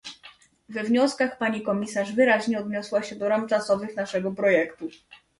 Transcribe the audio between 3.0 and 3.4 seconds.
się do